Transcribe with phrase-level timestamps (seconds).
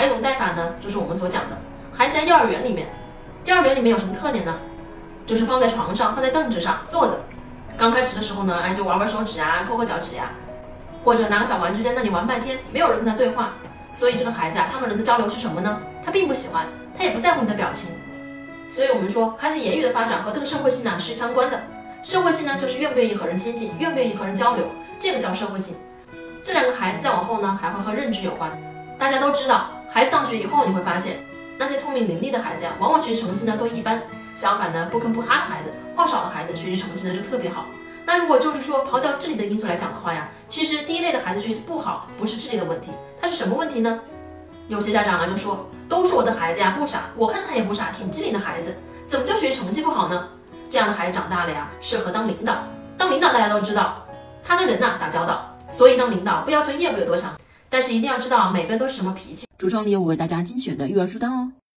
[0.00, 1.58] 还有一种带法呢，就是我们所讲的，
[1.92, 2.88] 孩子在幼儿园里面，
[3.44, 4.54] 幼儿园里面有什么特点呢？
[5.26, 7.20] 就是放在床上，放在凳子上坐着。
[7.76, 10.30] 刚开始的时候呢，哎，就玩玩手指啊，抠抠脚趾呀，
[11.04, 13.50] 或者拿个小玩具在那里玩半天，没有人跟他对话。
[13.92, 15.78] 所以这个孩子啊，他和人的交流是什么呢？
[16.02, 16.64] 他并不喜欢，
[16.96, 17.90] 他也不在乎你的表情。
[18.74, 21.60] 所以我们说，孩子言语的发展和这个社会性呢是相关的。
[22.02, 24.64] 社会性呢，就是愿不愿意和人亲近，愿不愿意和人交流，
[24.98, 25.76] 这个叫社会性。
[26.42, 28.50] 这两个孩子再往后呢，还会和认知有关。
[28.98, 29.68] 大家都知道，
[30.00, 31.18] 孩子上学以后，你会发现
[31.58, 34.00] 那些聪明伶俐的孩子呀，往往学习成绩呢都一般。
[34.34, 37.66] 相反呢，不吭不哈的孩子，话少的孩子，学习成绩呢就特别好。
[38.06, 44.00] 那如果就是说刨掉智力的因素来讲的话呀，其实第一类的孩子学习不好，不是智力的问题，他是什么问题呢？
[44.68, 48.74] 有些家长啊就说，都说我的孩子呀不傻，我看着他也不傻，挺机灵的孩子，
[49.04, 50.28] 怎么就学习成绩不好呢？
[50.70, 52.54] 这样的孩子长大了呀，适合当领导。
[52.96, 54.02] 当领导大家都知道，
[54.42, 57.38] 他跟人呐打交道，所以当领导不要求业务有多强，
[57.70, 59.46] 但是一定要知道每个人都是什么脾气。
[59.58, 61.52] 橱窗里有我为大家精选的育儿书单哦。